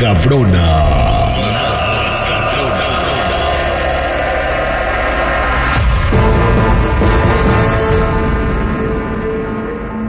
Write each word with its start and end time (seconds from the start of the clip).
Nota 0.00 0.14
macabrona. 0.14 0.90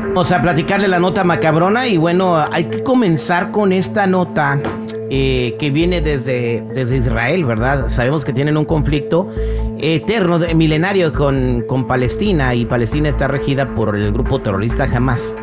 Vamos 0.08 0.32
a 0.32 0.42
platicarle 0.42 0.88
la 0.88 1.00
nota 1.00 1.26
macabrona 1.26 1.88
y 1.88 1.98
bueno, 1.98 2.38
hay 2.38 2.66
que 2.66 2.84
comenzar 2.84 3.52
con 3.52 3.74
esta 3.74 4.08
nota 4.08 4.62
eh, 5.10 5.58
que 5.60 5.72
viene 5.72 6.00
desde, 6.00 6.64
desde 6.74 6.96
Israel, 6.96 7.44
¿verdad? 7.44 7.90
Sabemos 7.90 8.24
que 8.24 8.32
tienen 8.32 8.56
un 8.56 8.64
conflicto 8.64 9.30
eterno, 9.78 10.40
milenario 10.56 11.12
con, 11.12 11.66
con 11.68 11.86
Palestina 11.86 12.56
y 12.56 12.66
Palestina 12.66 13.10
está 13.10 13.28
regida 13.28 13.76
por 13.76 13.98
el 13.98 14.14
grupo 14.14 14.40
terrorista 14.40 14.86
Hamas. 14.86 15.36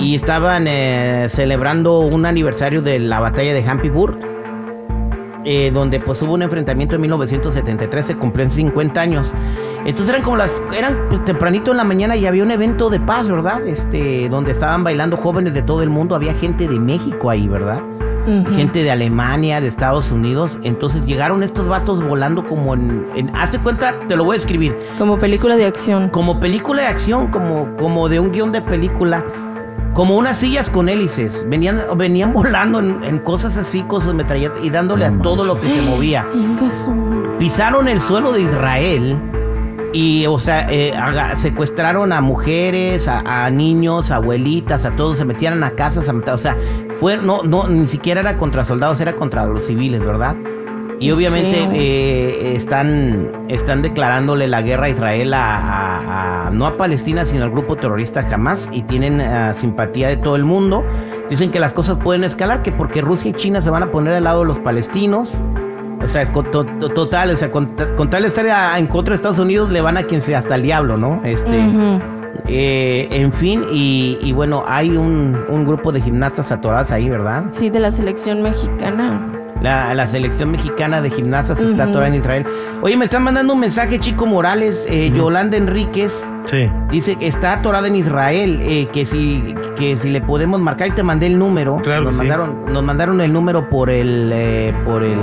Y 0.00 0.14
estaban 0.14 0.66
eh, 0.68 1.26
celebrando 1.28 2.00
un 2.00 2.26
aniversario 2.26 2.82
de 2.82 2.98
la 2.98 3.20
batalla 3.20 3.52
de 3.52 3.64
Hampibur, 3.68 4.18
eh, 5.44 5.70
donde 5.72 6.00
pues 6.00 6.20
hubo 6.22 6.34
un 6.34 6.42
enfrentamiento 6.42 6.96
en 6.96 7.02
1973, 7.02 8.06
se 8.06 8.16
cumplían 8.16 8.50
50 8.50 9.00
años. 9.00 9.32
Entonces 9.84 10.08
eran 10.08 10.22
como 10.22 10.36
las, 10.36 10.50
eran 10.76 10.96
pues, 11.08 11.24
tempranito 11.24 11.70
en 11.70 11.76
la 11.76 11.84
mañana 11.84 12.16
y 12.16 12.26
había 12.26 12.42
un 12.42 12.50
evento 12.50 12.90
de 12.90 12.98
paz, 12.98 13.28
¿verdad? 13.28 13.64
Este, 13.66 14.28
donde 14.28 14.50
estaban 14.50 14.82
bailando 14.82 15.16
jóvenes 15.16 15.54
de 15.54 15.62
todo 15.62 15.82
el 15.82 15.90
mundo, 15.90 16.16
había 16.16 16.34
gente 16.34 16.66
de 16.66 16.78
México 16.78 17.30
ahí, 17.30 17.46
¿verdad? 17.46 17.82
Gente 18.56 18.82
de 18.82 18.90
Alemania, 18.90 19.60
de 19.60 19.68
Estados 19.68 20.10
Unidos. 20.10 20.58
Entonces 20.64 21.06
llegaron 21.06 21.44
estos 21.44 21.68
vatos 21.68 22.02
volando 22.02 22.44
como 22.44 22.74
en, 22.74 23.06
en 23.14 23.30
hazte 23.36 23.60
cuenta, 23.60 23.94
te 24.08 24.16
lo 24.16 24.24
voy 24.24 24.34
a 24.34 24.38
escribir, 24.40 24.76
Como 24.98 25.16
película 25.16 25.54
de 25.54 25.64
acción. 25.64 26.08
como 26.08 26.40
película 26.40 26.82
de 26.82 26.88
acción, 26.88 27.28
como, 27.28 27.68
como 27.76 28.08
de 28.08 28.18
un 28.18 28.32
guion 28.32 28.50
de 28.50 28.62
película, 28.62 29.24
como 29.96 30.16
unas 30.16 30.36
sillas 30.36 30.68
con 30.68 30.90
hélices. 30.90 31.46
Venían, 31.48 31.80
venían 31.96 32.34
volando 32.34 32.80
en, 32.80 33.02
en 33.02 33.18
cosas 33.18 33.56
así, 33.56 33.82
cosas 33.84 34.12
metralletas 34.12 34.58
y 34.62 34.68
dándole 34.68 35.06
a 35.06 35.18
todo 35.22 35.42
lo 35.42 35.56
que 35.56 35.66
se 35.68 35.80
movía. 35.80 36.26
Pisaron 37.38 37.88
el 37.88 37.98
suelo 38.02 38.30
de 38.32 38.42
Israel 38.42 39.18
y, 39.94 40.26
o 40.26 40.38
sea, 40.38 40.66
eh, 40.70 40.92
secuestraron 41.36 42.12
a 42.12 42.20
mujeres, 42.20 43.08
a, 43.08 43.46
a 43.46 43.50
niños, 43.50 44.10
abuelitas, 44.10 44.84
a 44.84 44.94
todos, 44.96 45.16
se 45.16 45.24
metieron 45.24 45.64
a 45.64 45.70
casas 45.70 46.10
a. 46.10 46.12
O 46.12 46.38
sea, 46.38 46.58
fue, 46.96 47.16
no, 47.16 47.42
no, 47.42 47.66
ni 47.66 47.86
siquiera 47.86 48.20
era 48.20 48.36
contra 48.36 48.66
soldados, 48.66 49.00
era 49.00 49.16
contra 49.16 49.46
los 49.46 49.64
civiles, 49.64 50.04
¿verdad? 50.04 50.36
Y 50.98 51.10
obviamente 51.10 51.68
eh, 51.74 52.54
están, 52.56 53.28
están 53.48 53.82
declarándole 53.82 54.48
la 54.48 54.62
guerra 54.62 54.86
a 54.86 54.88
Israel 54.88 55.34
a, 55.34 55.56
a- 55.58 56.46
a- 56.46 56.50
no 56.50 56.66
a 56.66 56.76
Palestina, 56.78 57.24
sino 57.26 57.44
al 57.44 57.50
grupo 57.50 57.76
terrorista 57.76 58.20
Hamas 58.32 58.68
y 58.72 58.82
tienen 58.82 59.20
ah, 59.20 59.52
simpatía 59.54 60.08
de 60.08 60.16
todo 60.16 60.36
el 60.36 60.44
mundo. 60.44 60.84
Dicen 61.28 61.50
que 61.50 61.60
las 61.60 61.72
cosas 61.74 61.98
pueden 61.98 62.24
escalar, 62.24 62.62
que 62.62 62.72
porque 62.72 63.02
Rusia 63.02 63.30
y 63.30 63.34
China 63.34 63.60
se 63.60 63.68
van 63.68 63.82
a 63.82 63.90
poner 63.90 64.14
al 64.14 64.24
lado 64.24 64.40
de 64.40 64.46
los 64.46 64.58
palestinos. 64.58 65.32
O 66.02 66.06
sea, 66.08 66.22
es 66.22 66.30
con- 66.30 66.50
to- 66.50 66.64
to- 66.64 66.88
total, 66.90 67.30
o 67.30 67.36
sea, 67.36 67.50
con, 67.50 67.74
con 67.96 68.08
tal 68.08 68.22
de 68.22 68.28
estar 68.28 68.46
a- 68.48 68.78
en 68.78 68.86
contra 68.86 69.12
de 69.12 69.16
Estados 69.16 69.38
Unidos, 69.38 69.70
le 69.70 69.80
van 69.82 69.96
a 69.98 70.04
quien 70.04 70.22
sea 70.22 70.38
hasta 70.38 70.54
el 70.54 70.62
diablo, 70.62 70.96
¿no? 70.96 71.20
Este, 71.24 71.58
eh, 72.48 73.08
en 73.10 73.32
fin, 73.32 73.64
y, 73.72 74.18
y 74.22 74.32
bueno, 74.32 74.62
hay 74.66 74.96
un, 74.96 75.36
un 75.48 75.64
grupo 75.66 75.92
de 75.92 76.00
gimnastas 76.00 76.52
atoradas 76.52 76.90
ahí, 76.90 77.08
¿verdad? 77.08 77.44
Sí, 77.50 77.70
de 77.70 77.80
la 77.80 77.90
selección 77.92 78.42
mexicana. 78.42 79.20
La, 79.62 79.94
la 79.94 80.06
selección 80.06 80.50
mexicana 80.50 81.00
de 81.00 81.10
gimnastas 81.10 81.58
está 81.58 81.84
atorada 81.84 82.08
en 82.08 82.14
Israel. 82.14 82.46
Oye, 82.82 82.96
me 82.96 83.06
están 83.06 83.22
mandando 83.22 83.54
un 83.54 83.60
mensaje, 83.60 83.98
Chico 83.98 84.26
Morales, 84.26 84.84
eh, 84.88 85.10
Yolanda 85.14 85.56
Enríquez. 85.56 86.12
Sí. 86.46 86.70
Dice 86.90 87.16
que 87.16 87.26
está 87.26 87.54
atorada 87.54 87.86
en 87.88 87.96
Israel, 87.96 88.60
eh, 88.62 88.88
que 88.92 89.04
si 89.04 89.54
que 89.76 89.96
si 89.96 90.08
le 90.10 90.20
podemos 90.20 90.60
marcar 90.60 90.88
y 90.88 90.90
te 90.92 91.02
mandé 91.02 91.26
el 91.26 91.38
número. 91.38 91.76
Claro 91.82 92.04
nos 92.04 92.10
que 92.12 92.14
sí. 92.14 92.18
mandaron 92.18 92.72
nos 92.72 92.82
mandaron 92.82 93.20
el 93.20 93.32
número 93.32 93.68
por 93.68 93.90
el 93.90 94.30
eh, 94.32 94.74
por 94.84 95.02
el 95.02 95.18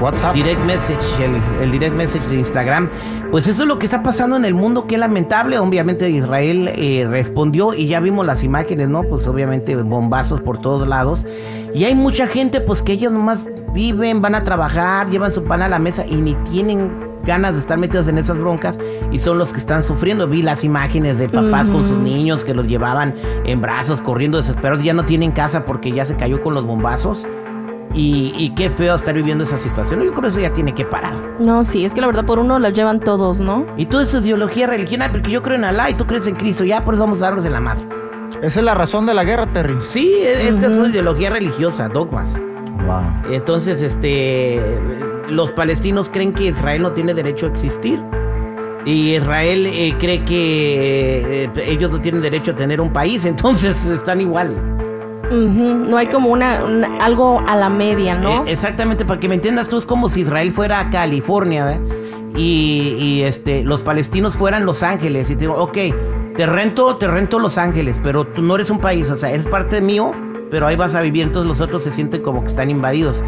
WhatsApp. 0.00 0.34
direct 0.34 0.60
message, 0.66 1.24
el, 1.24 1.64
el 1.64 1.72
direct 1.72 1.94
message 1.94 2.26
de 2.28 2.36
Instagram. 2.36 2.88
Pues 3.30 3.46
eso 3.48 3.62
es 3.62 3.68
lo 3.68 3.78
que 3.78 3.86
está 3.86 4.02
pasando 4.02 4.36
en 4.36 4.44
el 4.44 4.54
mundo, 4.54 4.86
que 4.86 4.98
lamentable. 4.98 5.58
Obviamente 5.58 6.08
Israel 6.10 6.70
eh, 6.74 7.06
respondió 7.08 7.74
y 7.74 7.88
ya 7.88 7.98
vimos 8.00 8.24
las 8.24 8.44
imágenes, 8.44 8.88
¿no? 8.88 9.02
Pues 9.02 9.26
obviamente 9.26 9.74
bombazos 9.74 10.40
por 10.40 10.60
todos 10.60 10.86
lados. 10.86 11.26
Y 11.74 11.84
hay 11.84 11.94
mucha 11.94 12.26
gente, 12.26 12.60
pues 12.60 12.82
que 12.82 12.92
ellos 12.92 13.10
nomás 13.12 13.44
viven, 13.74 14.22
van 14.22 14.34
a 14.34 14.44
trabajar, 14.44 15.10
llevan 15.10 15.32
su 15.32 15.42
pan 15.44 15.62
a 15.62 15.68
la 15.68 15.78
mesa 15.78 16.06
y 16.06 16.16
ni 16.16 16.34
tienen 16.50 16.90
ganas 17.26 17.54
de 17.54 17.60
estar 17.60 17.76
metidos 17.78 18.08
en 18.08 18.18
esas 18.18 18.38
broncas 18.38 18.78
y 19.12 19.18
son 19.18 19.38
los 19.38 19.52
que 19.52 19.58
están 19.58 19.82
sufriendo. 19.82 20.26
Vi 20.28 20.42
las 20.42 20.64
imágenes 20.64 21.18
de 21.18 21.28
papás 21.28 21.68
con 21.68 21.86
sus 21.86 21.98
niños 21.98 22.44
que 22.44 22.54
los 22.54 22.66
llevaban 22.66 23.14
en 23.44 23.60
brazos, 23.60 24.00
corriendo 24.00 24.38
desesperados, 24.38 24.82
ya 24.82 24.94
no 24.94 25.04
tienen 25.04 25.32
casa 25.32 25.64
porque 25.64 25.92
ya 25.92 26.04
se 26.04 26.16
cayó 26.16 26.40
con 26.40 26.54
los 26.54 26.64
bombazos. 26.64 27.26
Y, 27.94 28.34
y 28.36 28.50
qué 28.54 28.68
feo 28.68 28.94
estar 28.94 29.14
viviendo 29.14 29.44
esa 29.44 29.56
situación. 29.56 30.02
Yo 30.02 30.10
creo 30.10 30.22
que 30.22 30.28
eso 30.28 30.40
ya 30.40 30.52
tiene 30.52 30.74
que 30.74 30.84
parar. 30.84 31.14
No, 31.38 31.64
sí, 31.64 31.86
es 31.86 31.94
que 31.94 32.02
la 32.02 32.06
verdad 32.08 32.26
por 32.26 32.38
uno 32.38 32.58
las 32.58 32.74
llevan 32.74 33.00
todos, 33.00 33.40
¿no? 33.40 33.64
Y 33.78 33.86
toda 33.86 34.02
esa 34.02 34.18
ideología 34.18 34.66
religiosa, 34.66 35.08
porque 35.10 35.30
yo 35.30 35.42
creo 35.42 35.56
en 35.56 35.64
Alá 35.64 35.88
y 35.88 35.94
tú 35.94 36.06
crees 36.06 36.26
en 36.26 36.34
Cristo, 36.34 36.62
ya 36.64 36.84
por 36.84 36.92
eso 36.94 37.04
vamos 37.04 37.22
a 37.22 37.26
darnos 37.26 37.46
en 37.46 37.52
la 37.52 37.60
madre. 37.60 37.86
Esa 38.42 38.58
es 38.60 38.64
la 38.66 38.74
razón 38.74 39.06
de 39.06 39.14
la 39.14 39.24
guerra, 39.24 39.46
Terry. 39.46 39.78
Sí, 39.88 40.12
e- 40.20 40.48
esta 40.48 40.66
es 40.66 40.76
una 40.76 40.88
ideología 40.88 41.30
religiosa, 41.30 41.88
dogmas. 41.88 42.38
Wow. 42.84 43.32
Entonces, 43.32 43.80
este, 43.82 44.60
los 45.28 45.50
palestinos 45.52 46.08
creen 46.10 46.32
que 46.32 46.44
Israel 46.46 46.82
no 46.82 46.92
tiene 46.92 47.14
derecho 47.14 47.46
a 47.46 47.48
existir. 47.50 48.00
Y 48.84 49.16
Israel 49.16 49.66
eh, 49.66 49.94
cree 49.98 50.24
que 50.24 51.44
eh, 51.44 51.50
ellos 51.66 51.90
no 51.90 52.00
tienen 52.00 52.22
derecho 52.22 52.52
a 52.52 52.54
tener 52.56 52.80
un 52.80 52.92
país, 52.92 53.24
entonces 53.24 53.84
están 53.84 54.20
igual. 54.20 54.54
No 55.28 55.96
hay 55.96 56.06
como 56.06 56.28
una, 56.28 56.62
una- 56.64 56.98
algo 56.98 57.42
a 57.48 57.56
la 57.56 57.68
media, 57.68 58.14
¿no? 58.14 58.46
Eh, 58.46 58.52
exactamente, 58.52 59.04
para 59.04 59.18
que 59.18 59.28
me 59.28 59.34
entiendas 59.34 59.66
tú, 59.66 59.78
es 59.78 59.84
como 59.84 60.08
si 60.08 60.20
Israel 60.20 60.52
fuera 60.52 60.78
a 60.78 60.90
California, 60.90 61.80
y, 62.36 63.22
este, 63.22 63.64
los 63.64 63.80
palestinos 63.82 64.34
fueran 64.36 64.66
Los 64.66 64.82
Ángeles. 64.82 65.30
Y 65.30 65.34
te 65.34 65.40
digo, 65.40 65.54
ok, 65.54 65.78
te 66.36 66.46
rento, 66.46 66.94
te 66.96 67.08
rento 67.08 67.38
Los 67.40 67.56
Ángeles, 67.58 67.98
pero 68.04 68.24
tú 68.26 68.42
no 68.42 68.54
eres 68.54 68.70
un 68.70 68.78
país, 68.78 69.10
o 69.10 69.16
sea, 69.16 69.30
eres 69.30 69.48
parte 69.48 69.80
mío, 69.80 70.12
pero 70.50 70.66
ahí 70.66 70.76
vas 70.76 70.94
a 70.94 71.00
vivir, 71.02 71.24
entonces 71.24 71.48
los 71.48 71.60
otros 71.60 71.82
se 71.84 71.90
sienten 71.90 72.22
como 72.22 72.42
que 72.42 72.48
están 72.48 72.70
invadidos. 72.70 73.22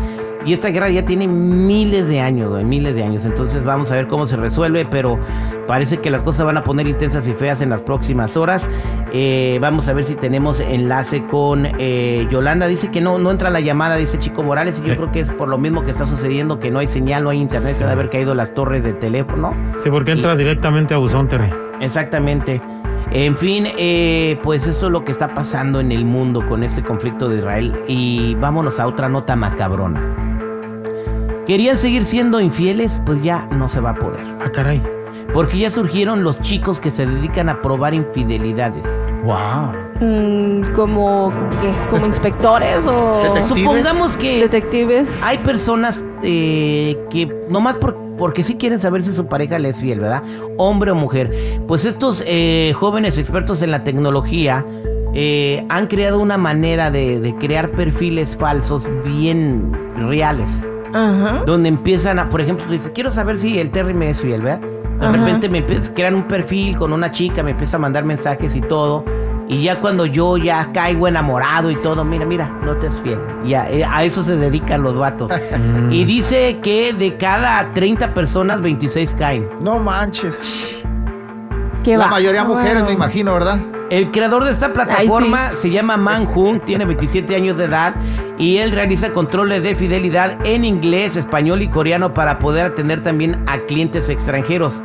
Y 0.46 0.52
esta 0.52 0.68
guerra 0.68 0.88
ya 0.88 1.04
tiene 1.04 1.26
miles 1.26 2.08
de 2.08 2.20
años, 2.20 2.48
güey, 2.50 2.64
miles 2.64 2.94
de 2.94 3.02
años. 3.02 3.26
Entonces 3.26 3.64
vamos 3.64 3.90
a 3.90 3.96
ver 3.96 4.06
cómo 4.06 4.24
se 4.24 4.36
resuelve, 4.36 4.86
pero 4.88 5.18
parece 5.66 5.98
que 5.98 6.10
las 6.10 6.22
cosas 6.22 6.46
van 6.46 6.56
a 6.56 6.62
poner 6.62 6.86
intensas 6.86 7.26
y 7.26 7.32
feas 7.32 7.60
en 7.60 7.68
las 7.70 7.82
próximas 7.82 8.36
horas. 8.36 8.70
Eh, 9.12 9.58
vamos 9.60 9.88
a 9.88 9.92
ver 9.92 10.04
si 10.04 10.14
tenemos 10.14 10.60
enlace 10.60 11.24
con 11.26 11.66
eh, 11.78 12.26
Yolanda. 12.30 12.66
Dice 12.68 12.90
que 12.90 13.00
no, 13.00 13.18
no 13.18 13.32
entra 13.32 13.50
la 13.50 13.60
llamada, 13.60 13.96
dice 13.96 14.18
Chico 14.20 14.42
Morales, 14.44 14.80
y 14.82 14.86
yo 14.86 14.92
Sí. 14.94 14.96
creo 15.00 15.12
que 15.12 15.20
es 15.20 15.28
por 15.30 15.48
lo 15.48 15.58
mismo 15.58 15.82
que 15.84 15.90
está 15.90 16.06
sucediendo, 16.06 16.60
que 16.60 16.70
no 16.70 16.78
hay 16.78 16.86
señal, 16.86 17.24
no 17.24 17.30
hay 17.30 17.40
internet, 17.40 17.74
se 17.76 17.82
ha 17.84 17.88
de 17.88 17.92
haber 17.94 18.08
caído 18.08 18.34
las 18.34 18.54
torres 18.54 18.84
de 18.84 18.92
teléfono. 18.94 19.52
Sí, 19.78 19.90
porque 19.90 20.12
entra 20.12 20.36
directamente 20.36 20.94
a 20.94 20.98
Buzón, 20.98 21.26
Terry. 21.28 21.50
Exactamente. 21.80 22.62
En 23.10 23.36
fin, 23.38 23.66
eh, 23.78 24.38
pues 24.42 24.66
esto 24.66 24.86
es 24.86 24.92
lo 24.92 25.04
que 25.04 25.12
está 25.12 25.32
pasando 25.32 25.80
en 25.80 25.92
el 25.92 26.04
mundo 26.04 26.47
con 26.47 26.62
este 26.62 26.83
conflicto 26.83 27.28
de 27.28 27.38
Israel. 27.38 27.84
Y 27.88 28.34
vámonos 28.34 28.78
a 28.78 28.86
otra 28.86 29.09
nota 29.09 29.34
macabrona. 29.34 30.03
¿Querían 31.47 31.78
seguir 31.78 32.04
siendo 32.04 32.38
infieles? 32.41 33.00
Pues 33.06 33.22
ya 33.22 33.47
no 33.47 33.68
se 33.68 33.80
va 33.80 33.91
a 33.91 33.94
poder. 33.94 34.21
Ah, 34.41 34.53
caray. 34.53 34.83
Porque 35.33 35.59
ya 35.59 35.71
surgieron 35.71 36.22
los 36.22 36.38
chicos 36.42 36.80
que 36.80 36.91
se 36.91 37.06
dedican 37.06 37.48
a 37.48 37.62
probar 37.62 37.94
infidelidades. 37.94 38.86
Wow. 39.24 39.72
Mm, 40.00 40.74
como, 40.74 41.32
¿qué? 41.60 41.72
como 41.91 42.06
inspectores 42.06 42.78
o 42.86 43.22
Detectives. 43.22 43.48
Supongamos 43.48 44.16
que 44.16 44.41
detectives. 44.42 45.22
hay 45.22 45.38
personas 45.38 46.03
eh, 46.22 46.97
que 47.10 47.26
nomás 47.48 47.76
por, 47.76 47.97
porque 48.16 48.42
sí 48.42 48.54
quieren 48.56 48.78
saber 48.78 49.03
si 49.03 49.12
su 49.12 49.26
pareja 49.26 49.59
le 49.59 49.70
es 49.70 49.78
fiel, 49.78 50.00
¿verdad? 50.00 50.22
Hombre 50.56 50.92
o 50.92 50.94
mujer. 50.94 51.60
Pues 51.66 51.84
estos 51.84 52.22
eh, 52.26 52.72
jóvenes 52.76 53.18
expertos 53.18 53.60
en 53.62 53.70
la 53.72 53.84
tecnología 53.84 54.65
eh, 55.15 55.64
han 55.68 55.86
creado 55.88 56.21
una 56.21 56.38
manera 56.38 56.91
de, 56.91 57.18
de 57.21 57.34
crear 57.36 57.71
perfiles 57.71 58.36
falsos 58.36 58.82
bien 59.04 59.72
reales. 60.09 60.48
Ajá. 60.94 61.42
Donde 61.44 61.68
empiezan 61.68 62.18
a, 62.18 62.30
por 62.30 62.41
ejemplo, 62.41 62.64
tú 62.66 62.72
dices, 62.72 62.91
quiero 62.94 63.10
saber 63.10 63.36
si 63.36 63.59
el 63.59 63.71
Terry 63.71 63.92
me 63.94 64.10
es 64.10 64.21
fiel, 64.21 64.42
¿verdad? 64.42 64.66
De 64.98 65.06
Ajá. 65.06 65.16
repente 65.16 65.48
me 65.48 65.59
empiezan- 65.59 65.95
crean 65.95 66.15
un 66.15 66.24
perfil 66.24 66.77
con 66.77 66.92
una 66.92 67.10
chica, 67.10 67.42
me 67.42 67.53
empieza 67.53 67.77
a 67.77 67.80
mandar 67.80 68.04
mensajes 68.04 68.54
y 68.56 68.60
todo. 68.60 69.04
Y 69.50 69.62
ya 69.62 69.80
cuando 69.80 70.04
yo 70.04 70.36
ya 70.36 70.71
caigo 70.72 71.09
enamorado 71.09 71.71
y 71.71 71.77
todo, 71.77 72.04
mira, 72.04 72.27
mira, 72.27 72.50
no 72.62 72.74
te 72.77 72.89
es 72.89 72.97
fiel. 73.03 73.18
Ya, 73.47 73.68
eh, 73.71 73.83
a 73.84 74.04
eso 74.04 74.22
se 74.22 74.36
dedican 74.36 74.83
los 74.83 74.97
vatos. 74.98 75.30
Y 75.91 76.04
dice 76.04 76.59
que 76.62 76.92
de 76.92 77.16
cada 77.16 77.72
30 77.72 78.12
personas, 78.12 78.60
26 78.60 79.15
caen. 79.15 79.48
No 79.60 79.78
manches. 79.78 80.84
¿Qué 81.83 81.97
La 81.97 82.04
va? 82.06 82.10
mayoría 82.10 82.45
mujeres, 82.45 82.72
Bueno. 82.74 82.86
me 82.89 82.92
imagino, 82.92 83.33
¿verdad? 83.33 83.59
El 83.90 84.10
creador 84.10 84.44
de 84.44 84.50
esta 84.50 84.72
plataforma 84.74 85.52
se 85.54 85.70
llama 85.70 85.96
Man 85.96 86.28
Hung, 86.34 86.60
tiene 86.60 86.84
27 86.84 87.34
años 87.34 87.56
de 87.56 87.64
edad 87.64 87.94
y 88.36 88.58
él 88.58 88.72
realiza 88.72 89.14
controles 89.14 89.62
de 89.62 89.74
fidelidad 89.74 90.36
en 90.46 90.64
inglés, 90.64 91.16
español 91.16 91.62
y 91.62 91.68
coreano 91.68 92.12
para 92.12 92.38
poder 92.38 92.66
atender 92.66 93.02
también 93.02 93.42
a 93.46 93.58
clientes 93.60 94.10
extranjeros. 94.10 94.82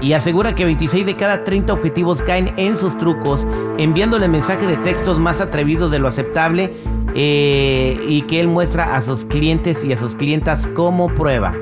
Y 0.00 0.14
asegura 0.14 0.54
que 0.54 0.64
26 0.64 1.04
de 1.04 1.16
cada 1.16 1.44
30 1.44 1.72
objetivos 1.72 2.22
caen 2.22 2.52
en 2.56 2.76
sus 2.78 2.96
trucos, 2.96 3.46
enviándole 3.76 4.26
mensajes 4.28 4.68
de 4.68 4.76
textos 4.78 5.18
más 5.18 5.40
atrevidos 5.40 5.90
de 5.90 5.98
lo 5.98 6.08
aceptable 6.08 6.74
eh, 7.14 7.98
y 8.08 8.22
que 8.22 8.40
él 8.40 8.48
muestra 8.48 8.94
a 8.96 9.02
sus 9.02 9.24
clientes 9.26 9.84
y 9.84 9.92
a 9.92 9.98
sus 9.98 10.16
clientas 10.16 10.66
como 10.68 11.08
prueba. 11.14 11.52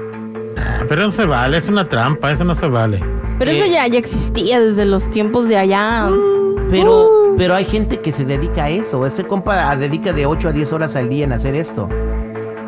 Pero 0.88 1.02
no 1.02 1.11
se 1.11 1.26
vale, 1.26 1.56
es 1.56 1.69
una 1.69 1.88
trampa, 1.88 2.31
eso 2.31 2.44
no 2.44 2.55
se 2.55 2.67
vale. 2.69 3.00
Pero 3.38 3.50
eso 3.50 3.64
Eh. 3.64 3.70
ya, 3.73 3.87
ya 3.88 3.99
existía 3.99 4.61
desde 4.61 4.85
los 4.85 5.11
tiempos 5.11 5.49
de 5.49 5.56
allá. 5.56 6.08
Pero, 6.71 7.07
Uh. 7.07 7.37
pero 7.37 7.55
hay 7.55 7.65
gente 7.65 8.01
que 8.01 8.13
se 8.13 8.25
dedica 8.25 8.65
a 8.65 8.71
eso. 8.71 9.07
Este 9.07 9.27
compa 9.27 9.77
dedica 9.77 10.13
de 10.13 10.27
8 10.27 10.49
a 10.49 10.53
10 10.53 10.73
horas 10.73 10.97
al 10.97 11.09
día 11.09 11.25
en 11.25 11.33
hacer 11.33 11.55
esto. 11.55 11.89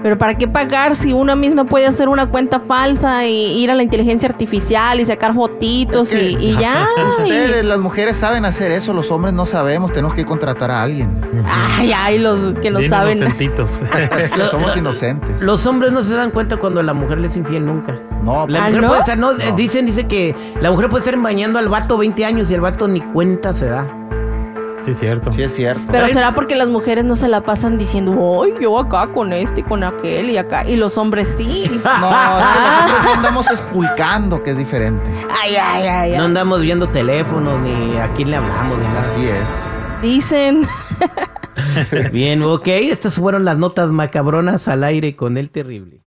Pero 0.06 0.18
¿para 0.18 0.38
qué 0.38 0.46
pagar 0.46 0.94
si 0.94 1.12
una 1.12 1.34
misma 1.34 1.64
puede 1.64 1.84
hacer 1.88 2.08
una 2.08 2.28
cuenta 2.28 2.60
falsa 2.60 3.26
y 3.26 3.58
ir 3.60 3.72
a 3.72 3.74
la 3.74 3.82
inteligencia 3.82 4.28
artificial 4.28 5.00
y 5.00 5.04
sacar 5.04 5.34
fotitos 5.34 6.12
Es 6.12 6.20
que- 6.20 6.30
y, 6.44 6.50
y 6.52 6.56
ya? 6.56 6.86
y- 7.18 7.22
Ustedes, 7.24 7.64
las 7.64 7.80
mujeres 7.80 8.16
saben 8.16 8.44
hacer 8.44 8.70
eso, 8.70 8.92
los 8.92 9.10
hombres 9.10 9.34
no 9.34 9.46
sabemos, 9.46 9.90
tenemos 9.92 10.14
que 10.14 10.24
contratar 10.24 10.70
a 10.70 10.82
alguien. 10.84 11.10
Ay, 11.44 11.90
ay, 11.92 12.18
los 12.20 12.56
que 12.58 12.70
no 12.70 12.78
Bien 12.78 12.90
saben. 12.92 13.16
inocentitos. 13.16 13.82
Somos 14.52 14.76
inocentes. 14.76 15.42
Los 15.42 15.66
hombres 15.66 15.92
no 15.92 16.04
se 16.04 16.14
dan 16.14 16.30
cuenta 16.30 16.56
cuando 16.56 16.84
la 16.84 16.94
mujer 16.94 17.18
les 17.18 17.32
es 17.32 17.38
infiel 17.38 17.66
nunca. 17.66 17.98
No, 18.22 18.46
La 18.46 18.60
¿Ah, 18.60 18.68
mujer 18.68 18.82
no? 18.82 18.86
puede 18.88 19.00
estar, 19.00 19.18
no, 19.18 19.32
No. 19.32 19.56
dicen, 19.56 19.86
dice 19.86 20.04
que 20.06 20.36
la 20.60 20.70
mujer 20.70 20.88
puede 20.88 21.04
estar 21.04 21.20
bañando 21.20 21.58
al 21.58 21.68
vato 21.68 21.98
20 21.98 22.24
años 22.24 22.48
y 22.48 22.54
el 22.54 22.60
vato 22.60 22.86
ni 22.86 23.00
cuenta 23.00 23.52
se 23.52 23.66
da. 23.66 23.88
Sí, 24.82 24.94
cierto. 24.94 25.32
sí 25.32 25.42
es 25.42 25.54
cierto. 25.54 25.82
Pero 25.90 26.08
será 26.08 26.34
porque 26.34 26.54
las 26.54 26.68
mujeres 26.68 27.04
no 27.04 27.16
se 27.16 27.28
la 27.28 27.40
pasan 27.42 27.78
diciendo, 27.78 28.42
ay, 28.42 28.54
yo 28.60 28.78
acá 28.78 29.08
con 29.08 29.32
este 29.32 29.60
y 29.60 29.62
con 29.64 29.84
aquel 29.84 30.30
y 30.30 30.36
acá. 30.36 30.66
Y 30.66 30.76
los 30.76 30.98
hombres 30.98 31.34
sí. 31.36 31.64
No, 31.84 32.10
es 32.10 32.82
nosotros 32.82 33.04
no 33.04 33.12
andamos 33.12 33.50
esculcando, 33.50 34.42
que 34.42 34.50
es 34.50 34.56
diferente. 34.58 35.10
ay, 35.42 35.56
ay, 35.56 35.86
ay, 35.86 36.12
ay. 36.12 36.18
No 36.18 36.24
andamos 36.24 36.60
viendo 36.60 36.88
teléfonos 36.88 37.58
ni 37.60 37.96
a 37.96 38.08
quién 38.14 38.30
le 38.30 38.36
hablamos 38.36 38.78
ni 38.78 38.84
nada. 38.88 39.00
Así 39.00 39.26
es. 39.28 40.02
Dicen. 40.02 40.66
Bien, 42.12 42.42
ok, 42.42 42.66
estas 42.66 43.14
fueron 43.14 43.44
las 43.44 43.56
notas 43.56 43.90
macabronas 43.90 44.68
al 44.68 44.84
aire 44.84 45.16
con 45.16 45.36
el 45.38 45.50
terrible. 45.50 46.02